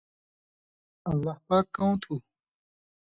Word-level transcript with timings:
اللہ 1.09 1.37
پاک 1.47 1.65
کؤں 1.75 1.93
تُھو؟ 2.01 2.15